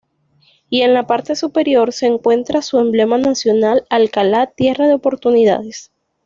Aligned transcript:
Y 0.67 0.81
en 0.81 0.95
la 0.95 1.05
parte 1.05 1.35
superior 1.35 1.93
se 1.93 2.07
encuentra 2.07 2.63
su 2.63 2.79
emblema 2.79 3.19
nacional: 3.19 3.85
"Alcala 3.91 4.47
Tierra 4.47 4.87
de 4.87 4.95
Oportunidades". 4.95 5.91